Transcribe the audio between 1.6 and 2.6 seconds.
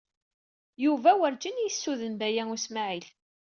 i yessuden Baya U